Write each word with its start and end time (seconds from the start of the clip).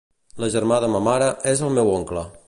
El 0.39 0.47
germà 0.53 0.79
de 0.85 0.89
ma 0.95 1.01
mare 1.09 1.27
és 1.53 1.63
el 1.69 1.73
meu 1.79 1.93
oncle. 1.99 2.25